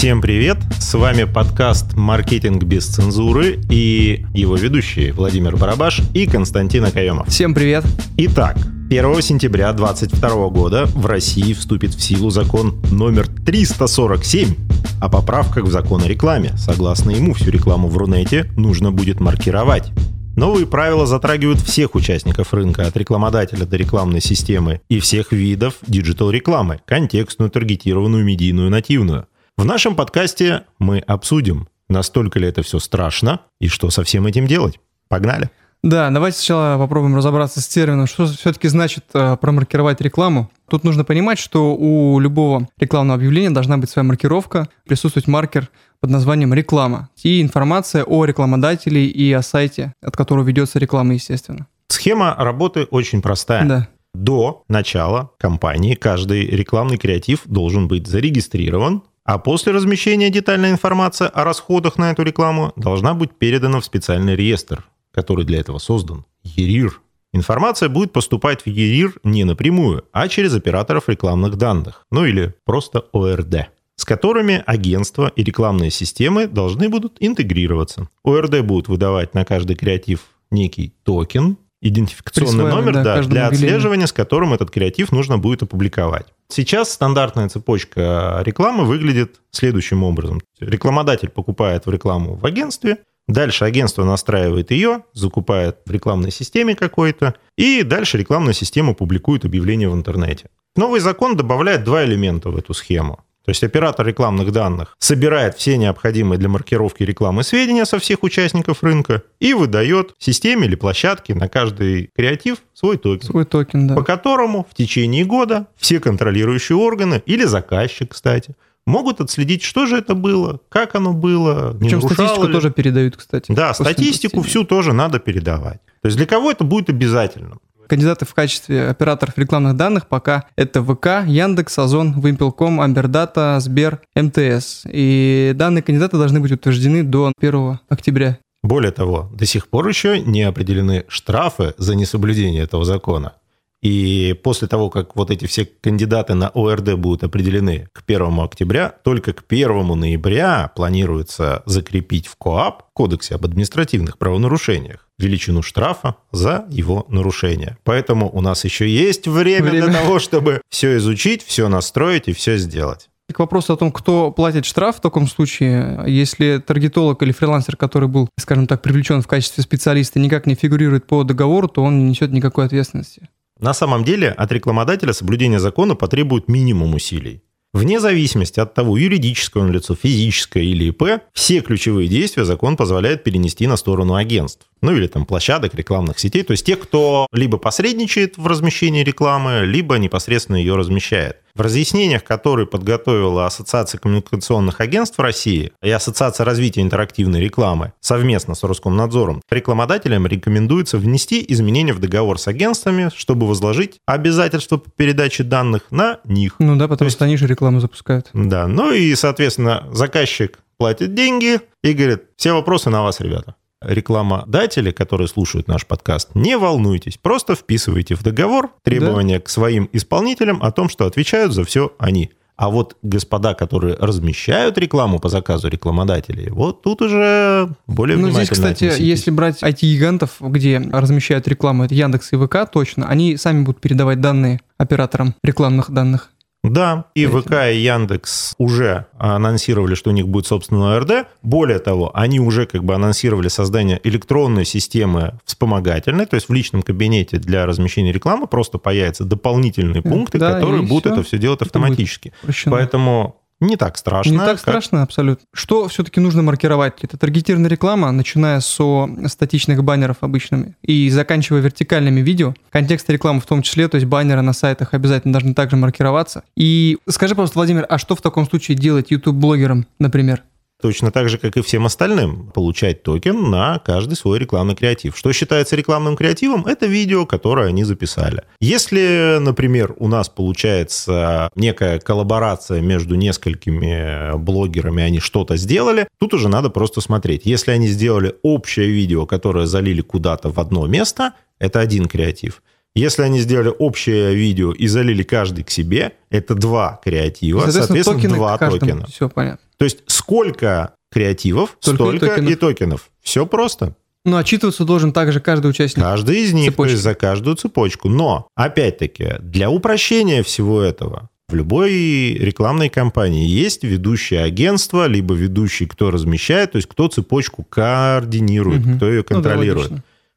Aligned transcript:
Всем 0.00 0.22
привет! 0.22 0.56
С 0.78 0.94
вами 0.94 1.24
подкаст 1.24 1.92
«Маркетинг 1.94 2.62
без 2.62 2.86
цензуры» 2.86 3.60
и 3.70 4.24
его 4.32 4.56
ведущие 4.56 5.12
Владимир 5.12 5.58
Барабаш 5.58 6.00
и 6.14 6.26
Константин 6.26 6.86
Акаемов. 6.86 7.28
Всем 7.28 7.52
привет! 7.52 7.84
Итак, 8.16 8.56
1 8.88 9.20
сентября 9.20 9.70
2022 9.74 10.48
года 10.48 10.86
в 10.86 11.04
России 11.04 11.52
вступит 11.52 11.92
в 11.92 12.00
силу 12.00 12.30
закон 12.30 12.80
номер 12.90 13.26
347 13.28 14.54
о 15.02 15.10
поправках 15.10 15.64
в 15.64 15.70
закон 15.70 16.02
о 16.02 16.08
рекламе. 16.08 16.52
Согласно 16.56 17.10
ему, 17.10 17.34
всю 17.34 17.50
рекламу 17.50 17.88
в 17.88 17.98
Рунете 17.98 18.50
нужно 18.56 18.92
будет 18.92 19.20
маркировать. 19.20 19.92
Новые 20.34 20.66
правила 20.66 21.04
затрагивают 21.04 21.60
всех 21.60 21.94
участников 21.94 22.54
рынка, 22.54 22.86
от 22.86 22.96
рекламодателя 22.96 23.66
до 23.66 23.76
рекламной 23.76 24.22
системы 24.22 24.80
и 24.88 24.98
всех 24.98 25.32
видов 25.32 25.74
digital-рекламы– 25.86 26.80
контекстную, 26.86 27.50
таргетированную, 27.50 28.24
медийную, 28.24 28.70
нативную. 28.70 29.26
В 29.60 29.64
нашем 29.66 29.94
подкасте 29.94 30.64
мы 30.78 31.00
обсудим, 31.00 31.68
настолько 31.90 32.38
ли 32.38 32.48
это 32.48 32.62
все 32.62 32.78
страшно 32.78 33.42
и 33.60 33.68
что 33.68 33.90
со 33.90 34.04
всем 34.04 34.24
этим 34.24 34.46
делать. 34.46 34.80
Погнали! 35.08 35.50
Да, 35.82 36.08
давайте 36.08 36.38
сначала 36.38 36.78
попробуем 36.78 37.14
разобраться 37.14 37.60
с 37.60 37.68
термином, 37.68 38.06
что 38.06 38.24
все-таки 38.24 38.68
значит 38.68 39.04
э, 39.12 39.36
промаркировать 39.38 40.00
рекламу. 40.00 40.50
Тут 40.70 40.82
нужно 40.82 41.04
понимать, 41.04 41.38
что 41.38 41.76
у 41.76 42.18
любого 42.20 42.70
рекламного 42.78 43.16
объявления 43.16 43.50
должна 43.50 43.76
быть 43.76 43.90
своя 43.90 44.08
маркировка, 44.08 44.66
присутствовать 44.86 45.28
маркер 45.28 45.68
под 46.00 46.08
названием 46.08 46.54
«реклама» 46.54 47.10
и 47.22 47.42
информация 47.42 48.04
о 48.04 48.24
рекламодателе 48.24 49.04
и 49.04 49.30
о 49.30 49.42
сайте, 49.42 49.92
от 50.00 50.16
которого 50.16 50.42
ведется 50.46 50.78
реклама, 50.78 51.12
естественно. 51.12 51.66
Схема 51.88 52.34
работы 52.34 52.84
очень 52.84 53.20
простая. 53.20 53.66
Да. 53.66 53.88
До 54.14 54.64
начала 54.68 55.32
кампании 55.38 55.94
каждый 55.94 56.46
рекламный 56.46 56.96
креатив 56.96 57.42
должен 57.44 57.88
быть 57.88 58.06
зарегистрирован, 58.06 59.02
а 59.30 59.38
после 59.38 59.72
размещения 59.72 60.28
детальная 60.28 60.72
информация 60.72 61.28
о 61.28 61.44
расходах 61.44 61.98
на 61.98 62.10
эту 62.10 62.24
рекламу 62.24 62.72
должна 62.74 63.14
быть 63.14 63.30
передана 63.30 63.78
в 63.78 63.84
специальный 63.84 64.34
реестр, 64.34 64.84
который 65.12 65.44
для 65.44 65.60
этого 65.60 65.78
создан– 65.78 66.24
ЕРИР. 66.42 67.00
Информация 67.32 67.88
будет 67.88 68.12
поступать 68.12 68.62
в 68.62 68.66
ЕРИР 68.66 69.20
не 69.22 69.44
напрямую, 69.44 70.04
а 70.10 70.26
через 70.26 70.52
операторов 70.56 71.08
рекламных 71.08 71.54
данных, 71.54 72.06
ну 72.10 72.24
или 72.24 72.56
просто 72.64 73.04
ОРД, 73.12 73.68
с 73.94 74.04
которыми 74.04 74.64
агентства 74.66 75.30
и 75.36 75.44
рекламные 75.44 75.92
системы 75.92 76.48
должны 76.48 76.88
будут 76.88 77.16
интегрироваться. 77.20 78.08
ОРД 78.24 78.62
будут 78.62 78.88
выдавать 78.88 79.32
на 79.34 79.44
каждый 79.44 79.76
креатив 79.76 80.22
некий 80.50 80.92
токен, 81.04 81.56
идентификационный 81.80 82.64
номер 82.64 82.94
да, 82.94 83.02
да, 83.02 83.22
для 83.22 83.46
отслеживания, 83.48 84.06
с 84.06 84.12
которым 84.12 84.52
этот 84.52 84.70
креатив 84.70 85.12
нужно 85.12 85.38
будет 85.38 85.62
опубликовать. 85.62 86.26
Сейчас 86.48 86.92
стандартная 86.92 87.48
цепочка 87.48 88.42
рекламы 88.44 88.84
выглядит 88.84 89.40
следующим 89.50 90.02
образом. 90.02 90.40
Рекламодатель 90.58 91.28
покупает 91.28 91.86
в 91.86 91.90
рекламу 91.90 92.34
в 92.34 92.44
агентстве, 92.44 92.98
дальше 93.28 93.64
агентство 93.64 94.04
настраивает 94.04 94.70
ее, 94.70 95.04
закупает 95.14 95.78
в 95.86 95.90
рекламной 95.90 96.30
системе 96.30 96.74
какой-то, 96.74 97.34
и 97.56 97.82
дальше 97.82 98.18
рекламная 98.18 98.54
система 98.54 98.94
публикует 98.94 99.44
объявление 99.44 99.88
в 99.88 99.94
интернете. 99.94 100.50
Новый 100.76 101.00
закон 101.00 101.36
добавляет 101.36 101.84
два 101.84 102.04
элемента 102.04 102.50
в 102.50 102.56
эту 102.56 102.74
схему. 102.74 103.20
То 103.50 103.52
есть 103.52 103.64
оператор 103.64 104.06
рекламных 104.06 104.52
данных 104.52 104.94
собирает 105.00 105.56
все 105.56 105.76
необходимые 105.76 106.38
для 106.38 106.48
маркировки 106.48 107.02
рекламы 107.02 107.42
сведения 107.42 107.84
со 107.84 107.98
всех 107.98 108.22
участников 108.22 108.84
рынка 108.84 109.24
и 109.40 109.54
выдает 109.54 110.14
системе 110.18 110.68
или 110.68 110.76
площадке 110.76 111.34
на 111.34 111.48
каждый 111.48 112.10
креатив 112.14 112.58
свой 112.74 112.96
токен. 112.96 113.26
Свой 113.26 113.44
токен, 113.44 113.88
да. 113.88 113.96
По 113.96 114.04
которому 114.04 114.68
в 114.70 114.76
течение 114.76 115.24
года 115.24 115.66
все 115.76 115.98
контролирующие 115.98 116.78
органы 116.78 117.24
или 117.26 117.42
заказчик, 117.42 118.12
кстати, 118.12 118.54
могут 118.86 119.20
отследить, 119.20 119.64
что 119.64 119.86
же 119.86 119.96
это 119.96 120.14
было, 120.14 120.60
как 120.68 120.94
оно 120.94 121.12
было. 121.12 121.76
Причем 121.76 122.02
статистику 122.02 122.46
ли. 122.46 122.52
тоже 122.52 122.70
передают, 122.70 123.16
кстати. 123.16 123.50
Да, 123.50 123.74
статистику 123.74 124.42
всю 124.42 124.62
тоже 124.62 124.92
надо 124.92 125.18
передавать. 125.18 125.80
То 126.02 126.06
есть 126.06 126.16
для 126.16 126.26
кого 126.26 126.52
это 126.52 126.62
будет 126.62 126.88
обязательно? 126.88 127.56
Кандидаты 127.90 128.24
в 128.24 128.34
качестве 128.34 128.86
операторов 128.86 129.36
рекламных 129.36 129.76
данных 129.76 130.06
пока 130.06 130.44
это 130.54 130.80
ВК, 130.80 131.26
Яндекс, 131.26 131.76
Озон, 131.76 132.20
Вимпелком, 132.20 132.80
Амбердата, 132.80 133.58
Сбер, 133.58 134.00
МТС. 134.14 134.84
И 134.86 135.50
данные 135.56 135.82
кандидаты 135.82 136.16
должны 136.16 136.38
быть 136.38 136.52
утверждены 136.52 137.02
до 137.02 137.32
1 137.40 137.80
октября. 137.88 138.38
Более 138.62 138.92
того, 138.92 139.28
до 139.32 139.44
сих 139.44 139.68
пор 139.68 139.88
еще 139.88 140.20
не 140.20 140.42
определены 140.42 141.04
штрафы 141.08 141.74
за 141.78 141.96
несоблюдение 141.96 142.62
этого 142.62 142.84
закона. 142.84 143.32
И 143.82 144.38
после 144.42 144.68
того, 144.68 144.90
как 144.90 145.16
вот 145.16 145.30
эти 145.30 145.46
все 145.46 145.64
кандидаты 145.64 146.34
на 146.34 146.48
ОРД 146.48 146.94
будут 146.94 147.24
определены 147.24 147.88
к 147.92 148.02
1 148.06 148.40
октября, 148.40 148.94
только 149.02 149.32
к 149.32 149.44
1 149.48 149.98
ноября 149.98 150.70
планируется 150.76 151.62
закрепить 151.64 152.26
в 152.26 152.36
КОАП, 152.36 152.84
Кодексе 152.92 153.36
об 153.36 153.46
административных 153.46 154.18
правонарушениях, 154.18 155.08
величину 155.18 155.62
штрафа 155.62 156.16
за 156.30 156.66
его 156.68 157.06
нарушение. 157.08 157.78
Поэтому 157.84 158.30
у 158.30 158.42
нас 158.42 158.64
еще 158.64 158.88
есть 158.88 159.26
время, 159.26 159.70
время. 159.70 159.86
для 159.86 160.00
того, 160.00 160.18
чтобы 160.18 160.60
все 160.68 160.98
изучить, 160.98 161.42
все 161.42 161.68
настроить 161.68 162.28
и 162.28 162.32
все 162.34 162.58
сделать. 162.58 163.08
К 163.32 163.38
вопросу 163.38 163.72
о 163.72 163.76
том, 163.76 163.92
кто 163.92 164.32
платит 164.32 164.66
штраф 164.66 164.96
в 164.96 165.00
таком 165.00 165.28
случае, 165.28 166.02
если 166.06 166.58
таргетолог 166.58 167.22
или 167.22 167.32
фрилансер, 167.32 167.76
который 167.76 168.08
был, 168.08 168.28
скажем 168.38 168.66
так, 168.66 168.82
привлечен 168.82 169.22
в 169.22 169.28
качестве 169.28 169.62
специалиста, 169.62 170.18
никак 170.18 170.46
не 170.46 170.54
фигурирует 170.54 171.06
по 171.06 171.22
договору, 171.22 171.68
то 171.68 171.82
он 171.82 171.98
не 171.98 172.04
несет 172.10 172.32
никакой 172.32 172.66
ответственности. 172.66 173.28
На 173.60 173.74
самом 173.74 174.04
деле 174.04 174.30
от 174.30 174.50
рекламодателя 174.52 175.12
соблюдение 175.12 175.60
закона 175.60 175.94
потребует 175.94 176.48
минимум 176.48 176.94
усилий. 176.94 177.42
Вне 177.72 178.00
зависимости 178.00 178.58
от 178.58 178.74
того, 178.74 178.96
юридическое 178.96 179.62
он 179.62 179.70
лицо, 179.70 179.94
физическое 179.94 180.64
или 180.64 180.88
ИП, 180.88 181.22
все 181.32 181.60
ключевые 181.60 182.08
действия 182.08 182.44
закон 182.44 182.76
позволяет 182.76 183.22
перенести 183.22 183.68
на 183.68 183.76
сторону 183.76 184.14
агентств. 184.14 184.66
Ну 184.82 184.96
или 184.96 185.06
там 185.06 185.24
площадок, 185.24 185.74
рекламных 185.74 186.18
сетей. 186.18 186.42
То 186.42 186.52
есть 186.52 186.66
тех, 186.66 186.80
кто 186.80 187.28
либо 187.32 187.58
посредничает 187.58 188.38
в 188.38 188.46
размещении 188.48 189.04
рекламы, 189.04 189.64
либо 189.66 189.98
непосредственно 189.98 190.56
ее 190.56 190.74
размещает. 190.74 191.36
В 191.54 191.60
разъяснениях, 191.60 192.24
которые 192.24 192.66
подготовила 192.66 193.46
Ассоциация 193.46 193.98
коммуникационных 193.98 194.80
агентств 194.80 195.18
России 195.18 195.72
и 195.82 195.90
Ассоциация 195.90 196.44
развития 196.44 196.82
интерактивной 196.82 197.40
рекламы 197.40 197.92
совместно 198.00 198.54
с 198.54 198.62
Роскомнадзором, 198.62 199.42
рекламодателям 199.50 200.26
рекомендуется 200.26 200.98
внести 200.98 201.44
изменения 201.48 201.92
в 201.92 201.98
договор 201.98 202.38
с 202.38 202.46
агентствами, 202.46 203.10
чтобы 203.16 203.46
возложить 203.46 203.98
обязательства 204.06 204.76
по 204.76 204.90
передаче 204.90 205.42
данных 205.42 205.82
на 205.90 206.20
них. 206.24 206.54
Ну 206.58 206.76
да, 206.76 206.88
потому 206.88 207.06
есть, 207.06 207.16
что 207.16 207.24
они 207.24 207.36
же 207.36 207.46
рекламу 207.46 207.80
запускают. 207.80 208.30
Да, 208.32 208.66
ну 208.66 208.92
и, 208.92 209.14
соответственно, 209.14 209.88
заказчик 209.92 210.58
платит 210.78 211.14
деньги 211.14 211.60
и 211.82 211.92
говорит, 211.92 212.24
все 212.36 212.52
вопросы 212.52 212.90
на 212.90 213.02
вас, 213.02 213.20
ребята 213.20 213.54
рекламодатели, 213.82 214.90
которые 214.90 215.28
слушают 215.28 215.68
наш 215.68 215.86
подкаст, 215.86 216.34
не 216.34 216.56
волнуйтесь, 216.56 217.16
просто 217.16 217.54
вписывайте 217.54 218.14
в 218.14 218.22
договор 218.22 218.70
требования 218.82 219.38
да. 219.38 219.44
к 219.44 219.48
своим 219.48 219.88
исполнителям 219.92 220.62
о 220.62 220.70
том, 220.70 220.88
что 220.88 221.06
отвечают 221.06 221.52
за 221.52 221.64
все 221.64 221.92
они. 221.98 222.30
А 222.56 222.68
вот 222.68 222.98
господа, 223.02 223.54
которые 223.54 223.94
размещают 223.94 224.76
рекламу 224.76 225.18
по 225.18 225.30
заказу 225.30 225.68
рекламодателей, 225.68 226.50
вот 226.50 226.82
тут 226.82 227.00
уже 227.00 227.70
более 227.86 228.18
ну, 228.18 228.30
здесь, 228.30 228.50
кстати, 228.50 228.84
относитесь. 228.84 228.98
если 228.98 229.30
брать 229.30 229.62
IT-гигантов, 229.62 230.36
где 230.40 230.78
размещают 230.78 231.48
рекламу, 231.48 231.84
это 231.84 231.94
Яндекс 231.94 232.34
и 232.34 232.36
ВК 232.36 232.70
точно, 232.70 233.08
они 233.08 233.38
сами 233.38 233.62
будут 233.62 233.80
передавать 233.80 234.20
данные 234.20 234.60
операторам 234.76 235.34
рекламных 235.42 235.90
данных. 235.90 236.28
Да, 236.62 237.06
и 237.14 237.26
ВК, 237.26 237.52
и 237.72 237.78
Яндекс 237.78 238.54
уже 238.58 239.06
анонсировали, 239.18 239.94
что 239.94 240.10
у 240.10 240.12
них 240.12 240.28
будет 240.28 240.46
собственный 240.46 240.96
ОРД. 240.96 241.26
Более 241.42 241.78
того, 241.78 242.10
они 242.14 242.38
уже 242.38 242.66
как 242.66 242.84
бы 242.84 242.94
анонсировали 242.94 243.48
создание 243.48 243.98
электронной 244.04 244.66
системы 244.66 245.38
вспомогательной, 245.46 246.26
то 246.26 246.34
есть 246.34 246.48
в 246.48 246.52
личном 246.52 246.82
кабинете 246.82 247.38
для 247.38 247.64
размещения 247.64 248.12
рекламы 248.12 248.46
просто 248.46 248.76
появятся 248.76 249.24
дополнительные 249.24 250.02
пункты, 250.02 250.38
да, 250.38 250.54
которые 250.54 250.82
будут 250.82 251.06
все. 251.06 251.14
это 251.14 251.22
все 251.22 251.38
делать 251.38 251.62
автоматически. 251.62 252.32
Поэтому 252.66 253.39
не 253.60 253.76
так 253.76 253.96
страшно. 253.98 254.30
Не 254.30 254.38
так 254.38 254.48
как... 254.48 254.58
страшно, 254.58 255.02
абсолютно. 255.02 255.44
Что 255.52 255.88
все-таки 255.88 256.20
нужно 256.20 256.42
маркировать? 256.42 256.94
Это 257.02 257.16
таргетированная 257.16 257.70
реклама, 257.70 258.10
начиная 258.10 258.60
со 258.60 259.08
статичных 259.26 259.84
баннеров 259.84 260.18
обычными 260.20 260.74
и 260.82 261.10
заканчивая 261.10 261.60
вертикальными 261.60 262.20
видео. 262.20 262.54
Контекст 262.70 263.08
рекламы 263.10 263.40
в 263.40 263.46
том 263.46 263.62
числе, 263.62 263.88
то 263.88 263.96
есть 263.96 264.06
баннеры 264.06 264.42
на 264.42 264.52
сайтах 264.52 264.94
обязательно 264.94 265.32
должны 265.32 265.54
также 265.54 265.76
маркироваться. 265.76 266.42
И 266.56 266.98
скажи, 267.08 267.34
пожалуйста, 267.34 267.58
Владимир, 267.58 267.86
а 267.88 267.98
что 267.98 268.16
в 268.16 268.22
таком 268.22 268.48
случае 268.48 268.76
делать 268.76 269.10
YouTube-блогерам, 269.10 269.86
например? 269.98 270.42
Точно 270.80 271.10
так 271.10 271.28
же, 271.28 271.38
как 271.38 271.56
и 271.56 271.62
всем 271.62 271.86
остальным, 271.86 272.50
получать 272.52 273.02
токен 273.02 273.50
на 273.50 273.78
каждый 273.78 274.14
свой 274.14 274.38
рекламный 274.38 274.74
креатив. 274.74 275.16
Что 275.16 275.32
считается 275.32 275.76
рекламным 275.76 276.16
креативом? 276.16 276.66
Это 276.66 276.86
видео, 276.86 277.26
которое 277.26 277.68
они 277.68 277.84
записали. 277.84 278.42
Если, 278.60 279.38
например, 279.40 279.94
у 279.98 280.08
нас 280.08 280.28
получается 280.28 281.50
некая 281.54 281.98
коллаборация 281.98 282.80
между 282.80 283.14
несколькими 283.14 284.36
блогерами, 284.36 285.02
они 285.02 285.20
что-то 285.20 285.56
сделали, 285.56 286.08
тут 286.18 286.34
уже 286.34 286.48
надо 286.48 286.70
просто 286.70 287.00
смотреть. 287.00 287.42
Если 287.44 287.70
они 287.70 287.88
сделали 287.88 288.34
общее 288.42 288.88
видео, 288.88 289.26
которое 289.26 289.66
залили 289.66 290.00
куда-то 290.00 290.50
в 290.50 290.58
одно 290.58 290.86
место, 290.86 291.34
это 291.58 291.80
один 291.80 292.06
креатив. 292.06 292.62
Если 292.94 293.22
они 293.22 293.38
сделали 293.38 293.72
общее 293.78 294.34
видео 294.34 294.72
и 294.72 294.88
залили 294.88 295.22
каждый 295.22 295.62
к 295.62 295.70
себе, 295.70 296.12
это 296.28 296.54
два 296.54 297.00
креатива, 297.04 297.60
Соответственно, 297.60 298.02
соответственно, 298.02 298.34
два 298.34 298.58
токена. 298.58 299.06
Все 299.06 299.28
понятно. 299.28 299.64
То 299.76 299.84
есть 299.84 299.98
сколько 300.30 300.94
креативов, 301.10 301.76
Столько 301.80 302.16
и 302.16 302.18
токенов. 302.20 302.50
и 302.50 302.54
токенов. 302.54 303.10
Все 303.20 303.46
просто. 303.46 303.96
Ну, 304.24 304.36
отчитываться 304.36 304.84
должен 304.84 305.12
также 305.12 305.40
каждый 305.40 305.70
участник. 305.70 306.02
Каждый 306.04 306.42
из 306.44 306.52
них, 306.52 306.70
Цепочки. 306.70 306.90
то 306.90 306.92
есть 306.92 307.02
за 307.02 307.14
каждую 307.14 307.56
цепочку. 307.56 308.08
Но, 308.08 308.46
опять-таки, 308.54 309.36
для 309.40 309.70
упрощения 309.70 310.42
всего 310.44 310.82
этого, 310.82 311.30
в 311.48 311.54
любой 311.54 312.34
рекламной 312.34 312.90
кампании 312.90 313.44
есть 313.48 313.82
ведущее 313.82 314.42
агентство, 314.44 315.06
либо 315.08 315.34
ведущий, 315.34 315.86
кто 315.86 316.10
размещает, 316.12 316.72
то 316.72 316.76
есть 316.76 316.86
кто 316.88 317.08
цепочку 317.08 317.64
координирует, 317.64 318.86
Мгм. 318.86 318.96
кто 318.98 319.08
ее 319.08 319.16
Ну 319.18 319.22
да, 319.28 319.34
контролирует. 319.34 319.92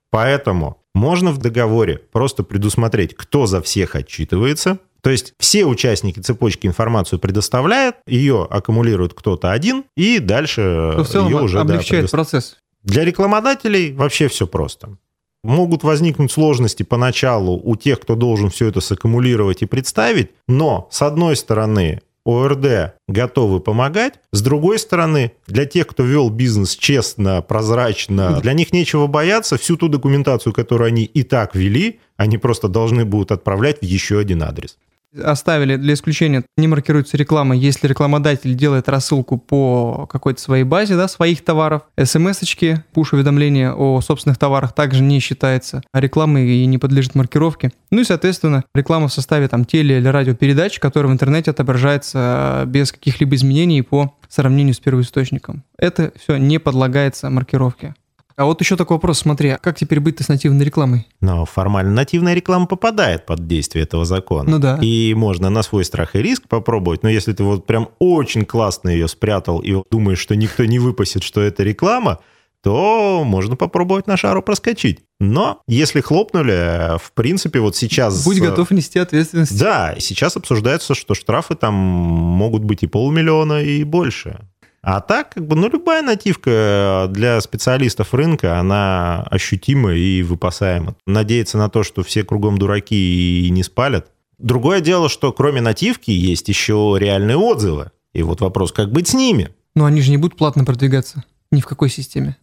Поэтому 0.10 0.78
можно 0.96 1.31
в 1.31 1.38
договоре 1.38 2.00
просто 2.12 2.44
предусмотреть, 2.44 3.16
кто 3.16 3.46
за 3.46 3.62
всех 3.62 3.96
отчитывается. 3.96 4.80
То 5.04 5.10
есть 5.10 5.34
все 5.38 5.66
участники 5.66 6.22
цепочки 6.22 6.66
информацию 6.66 7.20
предоставляют, 7.20 7.98
ее 8.08 8.48
аккумулирует 8.50 9.14
кто-то 9.14 9.52
один, 9.52 9.84
и 9.98 10.20
дальше 10.20 10.92
Что 10.94 11.04
в 11.04 11.10
целом 11.10 11.28
ее 11.30 11.42
уже 11.42 11.58
да, 11.58 11.62
облегчает 11.62 12.06
предо- 12.06 12.12
процесс. 12.12 12.56
для 12.84 13.04
рекламодателей 13.04 13.94
вообще 13.94 14.30
все 14.30 14.48
просто. 14.48 14.98
Могут 15.44 15.84
возникнуть 15.84 16.32
сложности 16.32 16.84
поначалу 16.84 17.60
у 17.62 17.76
тех, 17.76 18.00
кто 18.00 18.16
должен 18.16 18.50
все 18.50 18.68
это 18.68 18.80
саккумулировать 18.80 19.62
и 19.62 19.66
представить, 19.66 20.32
но 20.48 20.88
с 20.90 21.02
одной 21.02 21.36
стороны 21.36 22.00
ОРД 22.26 22.94
готовы 23.10 23.60
помогать, 23.60 24.14
с 24.32 24.42
другой 24.42 24.80
стороны, 24.80 25.34
для 25.48 25.66
тех, 25.66 25.86
кто 25.88 26.04
вел 26.04 26.30
бизнес 26.30 26.78
честно, 26.78 27.42
прозрачно, 27.42 28.40
для 28.40 28.54
них 28.54 28.72
нечего 28.72 29.08
бояться, 29.08 29.58
всю 29.58 29.76
ту 29.76 29.90
документацию, 29.90 30.54
которую 30.54 30.88
они 30.88 31.04
и 31.04 31.24
так 31.24 31.56
вели, 31.56 32.00
они 32.16 32.38
просто 32.38 32.70
должны 32.70 33.04
будут 33.04 33.34
отправлять 33.34 33.80
в 33.82 33.84
еще 33.84 34.20
один 34.20 34.44
адрес. 34.44 34.78
Оставили 35.21 35.75
для 35.75 35.94
исключения, 35.94 36.44
не 36.57 36.68
маркируется 36.68 37.18
реклама, 37.18 37.56
если 37.56 37.88
рекламодатель 37.88 38.54
делает 38.56 38.89
рассылку 38.89 39.38
по 39.38 40.07
какой-то 40.12 40.42
своей 40.42 40.63
базе, 40.63 40.95
да, 40.95 41.07
своих 41.07 41.44
товаров. 41.44 41.83
СМС-очки, 42.01 42.77
пуш-уведомления 42.94 43.74
о 43.74 44.01
собственных 44.01 44.38
товарах 44.38 44.74
также 44.74 45.04
не 45.04 45.19
считается 45.19 45.83
рекламой 45.94 46.48
и 46.48 46.65
не 46.65 46.77
подлежит 46.77 47.15
маркировке. 47.15 47.71
Ну 47.92 48.01
и, 48.01 48.04
соответственно, 48.04 48.63
реклама 48.74 49.07
в 49.07 49.13
составе 49.13 49.48
там 49.48 49.65
теле- 49.65 49.98
или 49.98 50.07
радиопередач, 50.07 50.80
которая 50.80 51.12
в 51.12 51.13
интернете 51.13 51.51
отображается 51.51 52.63
э, 52.63 52.65
без 52.68 52.92
каких-либо 52.92 53.36
изменений 53.36 53.81
по 53.81 54.15
сравнению 54.30 54.74
с 54.74 54.80
первоисточником. 54.80 55.63
Это 55.77 56.12
все 56.18 56.38
не 56.38 56.60
подлагается 56.60 57.30
маркировке. 57.30 57.94
А 58.36 58.46
вот 58.46 58.62
еще 58.62 58.76
такой 58.76 58.98
вопрос, 58.98 59.20
смотри, 59.20 59.50
а 59.50 59.58
как 59.58 59.78
теперь 59.78 60.00
быть 60.00 60.20
с 60.22 60.28
нативной 60.28 60.66
рекламой? 60.66 61.08
Но 61.22 61.46
формально 61.46 61.92
нативная 61.92 62.34
реклама 62.34 62.66
попадает 62.66 63.26
под 63.26 63.48
действие 63.48 63.84
этого 63.84 64.06
закона. 64.06 64.50
Ну 64.50 64.60
да. 64.60 64.80
И 64.82 65.14
можно 65.14 65.50
на 65.50 65.64
свой 65.64 65.86
страх 65.86 66.16
и 66.16 66.22
риск 66.22 66.48
попробовать. 66.48 67.04
Но 67.04 67.10
если 67.10 67.34
ты 67.34 67.44
вот 67.44 67.66
прям 67.66 67.90
очень 68.00 68.46
классно 68.46 68.90
ее 68.90 69.08
спрятал 69.08 69.60
и 69.60 69.84
думаешь, 69.92 70.20
что 70.20 70.36
никто 70.36 70.66
не 70.66 70.80
выпасет, 70.80 71.24
что 71.24 71.42
это 71.42 71.64
реклама, 71.64 72.20
то 72.64 73.24
можно 73.26 73.58
попробовать 73.58 74.08
на 74.08 74.16
шару 74.16 74.42
проскочить. 74.42 75.02
Но 75.20 75.62
если 75.68 76.00
хлопнули, 76.00 76.98
в 76.98 77.12
принципе, 77.14 77.60
вот 77.60 77.76
сейчас... 77.76 78.24
Будь 78.24 78.38
э, 78.38 78.42
готов 78.42 78.72
нести 78.72 79.00
ответственность. 79.00 79.60
Да, 79.60 79.96
сейчас 80.00 80.38
обсуждается, 80.38 80.96
что 80.96 81.14
штрафы 81.14 81.56
там 81.56 81.74
могут 81.74 82.64
быть 82.64 82.84
и 82.84 82.88
полмиллиона, 82.88 83.62
и 83.62 83.84
больше. 83.84 84.40
А 84.84 85.00
так, 85.00 85.30
как 85.30 85.48
бы, 85.48 85.56
ну, 85.56 85.70
любая 85.70 86.02
нативка 86.02 87.08
для 87.10 87.40
специалистов 87.40 88.14
рынка, 88.14 88.60
она 88.60 89.24
ощутима 89.32 89.94
и 89.94 90.22
выпасаема. 90.24 90.96
Надеяться 91.08 91.58
на 91.58 91.70
то, 91.70 91.84
что 91.84 92.04
все 92.04 92.24
кругом 92.24 92.58
дураки 92.58 93.46
и 93.48 93.50
не 93.50 93.64
спалят. 93.64 94.12
Другое 94.40 94.82
дело, 94.82 95.08
что 95.08 95.32
кроме 95.32 95.62
нативки 95.62 96.12
есть 96.12 96.50
еще 96.50 96.98
реальные 97.00 97.38
отзывы. 97.38 97.92
И 98.12 98.24
вот 98.24 98.42
вопрос, 98.42 98.74
как 98.74 98.92
быть 98.92 99.08
с 99.08 99.14
ними? 99.14 99.52
Но 99.74 99.86
они 99.86 100.02
же 100.02 100.12
не 100.12 100.18
будут 100.18 100.38
платно 100.38 100.66
продвигаться. 100.66 101.24
Ни 101.50 101.62
в 101.62 101.66
какой 101.66 101.90
системе. 101.90 102.36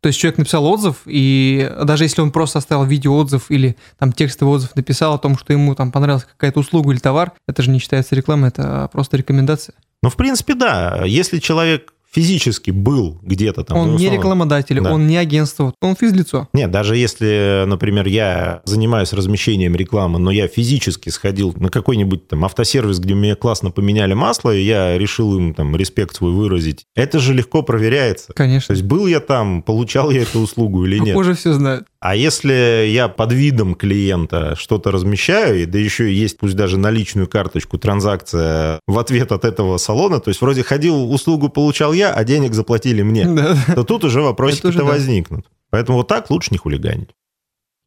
То 0.00 0.08
есть 0.08 0.18
человек 0.18 0.38
написал 0.38 0.64
отзыв, 0.66 1.02
и 1.06 1.72
даже 1.82 2.04
если 2.04 2.20
он 2.20 2.30
просто 2.30 2.58
оставил 2.60 2.84
видеоотзыв 2.84 3.50
или 3.50 3.76
там 3.98 4.12
текстовый 4.12 4.54
отзыв 4.54 4.76
написал 4.76 5.14
о 5.14 5.18
том, 5.18 5.36
что 5.36 5.52
ему 5.52 5.74
там 5.74 5.90
понравилась 5.90 6.24
какая-то 6.24 6.60
услуга 6.60 6.92
или 6.92 7.00
товар, 7.00 7.32
это 7.48 7.62
же 7.62 7.70
не 7.70 7.80
считается 7.80 8.14
рекламой, 8.14 8.48
это 8.48 8.88
просто 8.92 9.16
рекомендация. 9.16 9.74
Ну, 10.02 10.10
в 10.10 10.16
принципе, 10.16 10.54
да. 10.54 11.02
Если 11.04 11.38
человек 11.40 11.92
физически 12.12 12.70
был 12.70 13.18
где-то 13.22 13.64
там... 13.64 13.76
он 13.78 13.92
ну, 13.92 13.98
не 13.98 14.08
рекламодатель, 14.08 14.80
Да. 14.80 14.92
он 14.92 15.06
не 15.06 15.16
агентство, 15.16 15.74
он 15.80 15.96
физлицо. 15.96 16.48
Нет, 16.52 16.70
даже 16.70 16.96
если, 16.96 17.64
например, 17.66 18.06
я 18.06 18.62
занимаюсь 18.64 19.12
размещением 19.12 19.74
рекламы, 19.76 20.18
но 20.18 20.30
я 20.30 20.48
физически 20.48 21.10
сходил 21.10 21.54
на 21.56 21.68
какой-нибудь 21.68 22.28
там 22.28 22.44
автосервис, 22.44 22.98
где 22.98 23.14
мне 23.14 23.34
классно 23.34 23.70
поменяли 23.70 24.14
масло, 24.14 24.54
и 24.54 24.62
я 24.62 24.96
решил 24.96 25.36
им 25.36 25.54
там 25.54 25.76
респект 25.76 26.16
свой 26.16 26.32
выразить, 26.32 26.86
это 26.94 27.18
же 27.18 27.34
легко 27.34 27.62
проверяется. 27.62 28.28
То 28.28 28.34
Конечно. 28.34 28.72
есть 28.72 28.84
был 28.84 29.06
я 29.06 29.20
там, 29.20 29.62
получал 29.62 30.10
я 30.10 30.22
эту 30.22 30.40
услугу 30.40 30.84
или 30.84 30.98
нет. 30.98 31.16
Уже 31.16 31.34
все 31.34 31.52
знают. 31.52 31.86
А 32.00 32.14
если 32.14 32.86
я 32.86 33.08
под 33.08 33.32
видом 33.32 33.74
клиента 33.74 34.54
что-то 34.54 34.92
размещаю, 34.92 35.62
и 35.62 35.66
да 35.66 35.78
еще 35.78 36.12
есть 36.12 36.38
пусть 36.38 36.54
даже 36.54 36.78
наличную 36.78 37.26
карточку, 37.26 37.76
транзакция 37.76 38.78
в 38.86 38.98
ответ 39.00 39.32
от 39.32 39.44
этого 39.44 39.78
салона, 39.78 40.20
то 40.20 40.28
есть 40.28 40.40
вроде 40.40 40.62
ходил, 40.62 41.10
услугу 41.12 41.48
получал 41.48 41.92
я, 41.92 42.12
а 42.12 42.22
денег 42.22 42.54
заплатили 42.54 43.02
мне, 43.02 43.26
Да. 43.26 43.56
то 43.74 43.82
тут 43.82 44.04
уже 44.04 44.22
вопросики-то 44.22 44.78
да. 44.78 44.84
возникнут. 44.84 45.46
Поэтому 45.70 45.98
вот 45.98 46.08
так 46.08 46.30
лучше 46.30 46.50
не 46.52 46.58
хулиганить. 46.58 47.10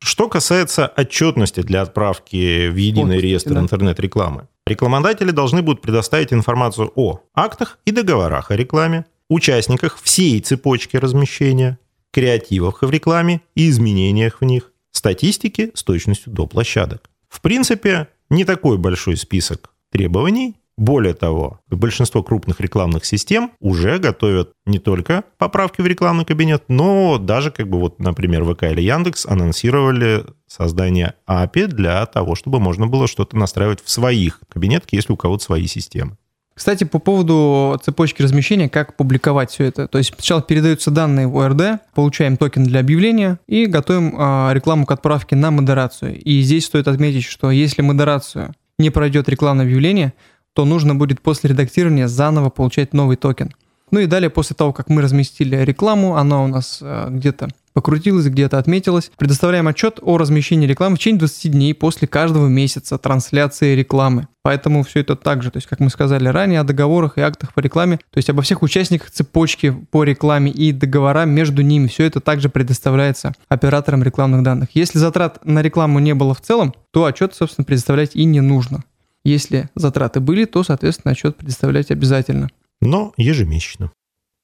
Что 0.03 0.27
касается 0.27 0.87
отчетности 0.87 1.61
для 1.61 1.81
отправки 1.83 2.67
в 2.67 2.75
единый 2.75 3.19
реестр 3.19 3.53
да. 3.53 3.59
интернет-рекламы, 3.61 4.47
рекламодатели 4.65 5.31
должны 5.31 5.61
будут 5.61 5.81
предоставить 5.81 6.33
информацию 6.33 6.91
о 6.95 7.21
актах 7.33 7.77
и 7.85 7.91
договорах 7.91 8.51
о 8.51 8.57
рекламе, 8.57 9.05
участниках 9.29 9.99
всей 10.01 10.41
цепочки 10.41 10.97
размещения, 10.97 11.77
креативах 12.11 12.81
в 12.83 12.89
рекламе 12.89 13.41
и 13.55 13.69
изменениях 13.69 14.41
в 14.41 14.45
них, 14.45 14.71
статистике 14.91 15.71
с 15.73 15.83
точностью 15.83 16.31
до 16.31 16.45
площадок. 16.45 17.09
В 17.29 17.41
принципе, 17.41 18.07
не 18.29 18.45
такой 18.45 18.77
большой 18.77 19.17
список 19.17 19.71
требований. 19.91 20.55
Более 20.77 21.13
того, 21.13 21.59
большинство 21.69 22.23
крупных 22.23 22.59
рекламных 22.59 23.05
систем 23.05 23.51
уже 23.59 23.99
готовят 23.99 24.51
не 24.65 24.79
только 24.79 25.25
поправки 25.37 25.81
в 25.81 25.85
рекламный 25.85 26.25
кабинет, 26.25 26.63
но 26.69 27.17
даже, 27.19 27.51
как 27.51 27.67
бы 27.67 27.77
вот, 27.79 27.99
например, 27.99 28.43
ВК 28.45 28.63
или 28.63 28.81
Яндекс 28.81 29.25
анонсировали 29.25 30.25
создание 30.47 31.15
API 31.27 31.67
для 31.67 32.05
того, 32.05 32.35
чтобы 32.35 32.59
можно 32.59 32.87
было 32.87 33.07
что-то 33.07 33.37
настраивать 33.37 33.83
в 33.83 33.89
своих 33.91 34.39
кабинетах, 34.49 34.89
если 34.91 35.13
у 35.13 35.17
кого-то 35.17 35.43
свои 35.43 35.67
системы. 35.67 36.17
Кстати, 36.53 36.83
по 36.83 36.99
поводу 36.99 37.79
цепочки 37.83 38.21
размещения, 38.21 38.69
как 38.69 38.95
публиковать 38.95 39.51
все 39.51 39.65
это. 39.65 39.87
То 39.87 39.97
есть 39.97 40.13
сначала 40.13 40.41
передаются 40.41 40.91
данные 40.91 41.27
в 41.27 41.37
ОРД, 41.37 41.81
получаем 41.95 42.37
токен 42.37 42.65
для 42.65 42.81
объявления 42.81 43.39
и 43.47 43.65
готовим 43.65 44.15
а, 44.17 44.51
рекламу 44.53 44.85
к 44.85 44.91
отправке 44.91 45.35
на 45.35 45.49
модерацию. 45.49 46.21
И 46.21 46.41
здесь 46.41 46.65
стоит 46.65 46.87
отметить, 46.87 47.23
что 47.23 47.51
если 47.51 47.81
модерацию 47.81 48.53
не 48.77 48.89
пройдет 48.89 49.29
рекламное 49.29 49.65
объявление, 49.65 50.13
то 50.53 50.65
нужно 50.65 50.93
будет 50.93 51.21
после 51.21 51.51
редактирования 51.51 52.07
заново 52.07 52.49
получать 52.49 52.93
новый 52.93 53.15
токен. 53.15 53.53
Ну 53.91 53.99
и 53.99 54.05
далее, 54.05 54.29
после 54.29 54.55
того, 54.55 54.73
как 54.73 54.89
мы 54.89 55.01
разместили 55.01 55.55
рекламу, 55.55 56.15
она 56.15 56.43
у 56.43 56.47
нас 56.47 56.79
э, 56.81 57.07
где-то 57.09 57.49
покрутилась, 57.73 58.25
где-то 58.25 58.57
отметилась, 58.57 59.11
предоставляем 59.17 59.67
отчет 59.67 59.99
о 60.01 60.17
размещении 60.17 60.67
рекламы 60.67 60.95
в 60.95 60.99
течение 60.99 61.19
20 61.19 61.51
дней 61.51 61.73
после 61.73 62.07
каждого 62.07 62.47
месяца 62.47 62.97
трансляции 62.97 63.75
рекламы. 63.75 64.27
Поэтому 64.43 64.83
все 64.83 65.01
это 65.01 65.15
так 65.15 65.43
же, 65.43 65.51
то 65.51 65.57
есть, 65.57 65.67
как 65.67 65.79
мы 65.79 65.89
сказали 65.89 66.27
ранее, 66.27 66.61
о 66.61 66.63
договорах 66.63 67.17
и 67.17 67.21
актах 67.21 67.53
по 67.53 67.59
рекламе, 67.59 67.97
то 67.97 68.17
есть 68.17 68.29
обо 68.29 68.41
всех 68.41 68.63
участниках 68.63 69.11
цепочки 69.11 69.71
по 69.91 70.03
рекламе 70.03 70.51
и 70.51 70.71
договора 70.71 71.25
между 71.25 71.61
ними, 71.61 71.87
все 71.87 72.05
это 72.05 72.19
также 72.19 72.49
предоставляется 72.49 73.33
операторам 73.49 74.01
рекламных 74.01 74.41
данных. 74.41 74.69
Если 74.73 74.97
затрат 74.97 75.45
на 75.45 75.61
рекламу 75.61 75.99
не 75.99 76.15
было 76.15 76.33
в 76.33 76.41
целом, 76.41 76.73
то 76.91 77.05
отчет, 77.05 77.35
собственно, 77.35 77.65
предоставлять 77.65 78.15
и 78.15 78.23
не 78.23 78.41
нужно. 78.41 78.83
Если 79.23 79.69
затраты 79.75 80.19
были, 80.19 80.45
то, 80.45 80.63
соответственно, 80.63 81.11
отчет 81.11 81.37
предоставлять 81.37 81.91
обязательно. 81.91 82.49
Но 82.81 83.13
ежемесячно. 83.17 83.91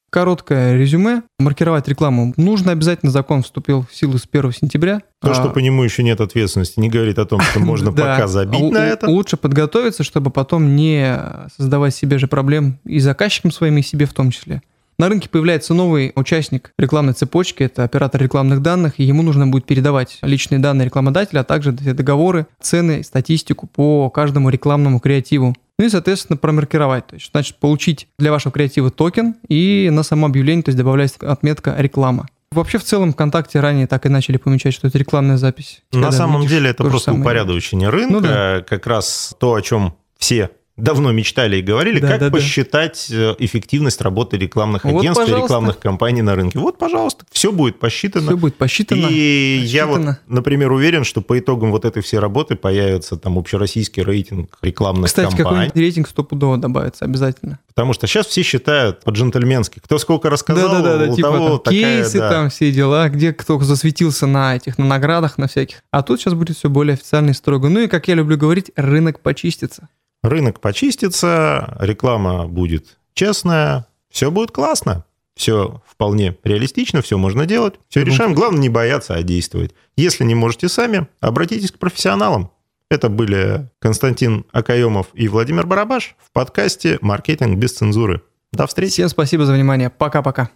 Короткое 0.10 0.78
резюме. 0.78 1.24
Маркировать 1.38 1.88
рекламу 1.88 2.34
нужно 2.38 2.72
обязательно. 2.72 3.12
Закон 3.12 3.44
вступил 3.44 3.86
в 3.90 3.94
силу 3.96 4.18
с 4.18 4.26
1 4.32 4.54
сентября. 4.54 5.02
То, 5.22 5.32
А, 5.32 5.34
что 5.34 5.50
по 5.50 5.60
нему 5.60 5.84
еще 5.84 6.02
нет 6.02 6.22
ответственности, 6.22 6.80
не 6.80 6.90
говорит 6.90 7.20
о 7.20 7.26
том, 7.26 7.42
что 7.42 7.60
можно 7.60 7.92
пока 7.92 8.28
забить 8.28 8.72
на 8.72 8.86
это. 8.86 9.10
Лучше 9.10 9.36
подготовиться, 9.36 10.04
чтобы 10.04 10.32
потом 10.32 10.76
не 10.76 11.20
создавать 11.58 11.94
себе 11.94 12.18
же 12.20 12.28
проблем 12.28 12.80
и 12.86 13.00
заказчикам 13.00 13.52
своим, 13.52 13.78
и 13.78 13.82
себе 13.82 14.06
в 14.06 14.14
том 14.14 14.32
числе. 14.32 14.62
На 15.00 15.10
рынке 15.10 15.30
появляется 15.30 15.75
новый 15.75 16.12
участник 16.16 16.72
рекламной 16.80 17.13
цепочки, 17.13 17.62
это 17.62 17.84
оператор 17.84 18.20
рекламных 18.20 18.63
данных, 18.63 18.94
и 18.98 19.04
ему 19.04 19.22
нужно 19.22 19.46
будет 19.46 19.68
передавать 19.68 20.18
личные 20.24 20.58
данные 20.58 20.88
рекламодателя, 20.88 21.42
а 21.42 21.44
также 21.44 21.72
договоры, 21.72 22.48
цены, 22.60 23.04
статистику 23.04 23.68
по 23.68 24.10
каждому 24.10 24.50
рекламному 24.50 25.00
креативу. 25.00 25.56
Ну 25.77 25.86
и, 25.86 25.89
соответственно, 25.89 26.38
промаркировать. 26.38 27.06
То 27.06 27.13
есть, 27.13 27.30
значит, 27.32 27.58
получить 27.58 28.08
для 28.18 28.32
вашего 28.32 28.51
креатива 28.51 28.89
токен 28.89 29.36
и 29.48 29.89
на 29.92 30.01
само 30.01 30.25
объявление, 30.25 30.63
то 30.63 30.70
есть 30.70 30.77
добавляется 30.80 31.32
отметка 31.32 31.75
реклама. 31.77 32.27
Вообще, 32.51 32.80
в 32.80 32.84
целом, 32.84 33.13
ВКонтакте 33.13 33.60
ранее 33.60 33.86
так 33.86 34.08
и 34.08 34.10
начали 34.10 34.38
помечать, 34.38 34.74
что 34.74 34.88
это 34.88 34.98
рекламная 34.98 35.38
запись. 35.38 35.84
На 35.92 36.12
самом 36.12 36.42
видишь 36.42 36.56
деле 36.56 36.70
это 36.72 36.84
просто 36.84 37.13
упорядочение 37.13 37.89
рынка, 37.89 38.13
Ну 38.13 38.22
да. 38.22 38.66
как 38.68 38.88
раз 38.88 39.36
то, 39.39 39.54
о 39.54 39.62
чем 39.62 39.94
все 40.18 40.50
давно 40.78 41.12
мечтали 41.12 41.58
и 41.58 41.62
говорили, 41.62 42.00
Да, 42.00 42.08
как 42.08 42.20
да, 42.20 42.26
да. 42.30 42.32
посчитать 42.32 43.08
э, 43.12 43.36
эффективность 43.40 44.00
работы 44.02 44.38
рекламных 44.38 44.84
Вот, 44.84 45.00
агентств 45.02 45.24
и 45.24 45.26
пожалуйста. 45.26 45.46
рекламных 45.46 45.80
компаний 45.80 46.22
на 46.22 46.36
рынке. 46.36 46.60
Вот, 46.60 46.78
пожалуйста, 46.78 47.26
все 47.32 47.52
будет 47.52 47.80
посчитано. 47.80 48.28
Все 48.28 48.38
будет 48.38 48.56
посчитано. 48.56 49.08
И 49.10 49.58
я 49.66 49.88
вот, 49.88 49.96
посчитано. 49.96 50.20
например, 50.28 50.72
уверен, 50.72 51.04
что 51.04 51.22
по 51.22 51.38
итогам 51.40 51.72
вот 51.72 51.84
этой 51.84 52.02
всей 52.04 52.20
работы 52.20 52.56
появится 52.56 53.18
там 53.18 53.38
общероссийский 53.38 54.04
рейтинг 54.04 54.58
рекламных 54.62 55.08
Кстати, 55.08 55.28
компаний. 55.36 55.44
какой-нибудь 55.50 55.76
рейтинг 55.76 56.08
стопудово 56.08 56.58
добавится 56.58 57.06
обязательно. 57.06 57.60
Потому 57.68 57.94
что 57.94 58.08
сейчас 58.08 58.28
все 58.28 58.44
считают 58.44 59.04
по-джентльменски. 59.04 59.80
Кто 59.84 59.98
сколько 59.98 60.30
рассказал, 60.30 60.70
Да-да-да, 60.84 61.12
у 61.12 61.16
типа 61.16 61.28
того 61.28 61.48
там 61.58 61.60
такая, 61.74 62.02
кейсы, 62.04 62.20
да. 62.20 62.30
там 62.30 62.50
все 62.50 62.72
дела, 62.72 63.10
где 63.10 63.34
кто 63.34 63.60
засветился 63.60 64.28
на 64.28 64.56
этих, 64.56 64.78
на 64.78 64.86
наградах, 64.86 65.38
на 65.38 65.48
всяких. 65.48 65.82
А 65.92 66.04
тут 66.04 66.20
сейчас 66.20 66.34
будет 66.34 66.58
все 66.58 66.70
более 66.70 66.94
официально 66.94 67.32
и 67.32 67.34
строго. 67.34 67.70
Ну 67.70 67.80
и, 67.82 67.88
как 67.88 68.08
я 68.08 68.16
люблю 68.16 68.38
говорить, 68.38 68.72
рынок 68.76 69.20
почистится. 69.20 69.90
Рынок 70.24 70.60
почистится, 70.60 71.78
реклама 71.80 72.48
будет 72.48 72.98
честная, 73.14 73.88
все 74.10 74.32
будет 74.32 74.52
классно. 74.52 75.06
Все 75.36 75.84
вполне 75.88 76.36
реалистично, 76.44 77.04
все 77.04 77.18
можно 77.18 77.46
делать, 77.46 77.76
все 77.90 78.04
решаем. 78.04 78.34
Главное 78.34 78.60
не 78.60 78.70
бояться, 78.70 79.14
а 79.14 79.22
действовать. 79.22 79.76
Если 79.96 80.24
не 80.24 80.34
можете 80.34 80.68
сами, 80.68 81.08
обратитесь 81.20 81.72
к 81.72 81.78
профессионалам. 81.78 82.52
Это 82.90 83.10
были 83.10 83.70
Константин 83.80 84.46
Акаемов 84.52 85.08
и 85.14 85.28
Владимир 85.28 85.68
Барабаш 85.68 86.16
в 86.18 86.32
подкасте 86.32 86.98
«Маркетинг 87.02 87.58
без 87.60 87.74
цензуры». 87.74 88.24
До 88.54 88.66
встречи. 88.66 88.94
Всем 88.94 89.10
спасибо 89.10 89.46
за 89.46 89.54
внимание. 89.54 89.90
Пока-пока. 89.90 90.46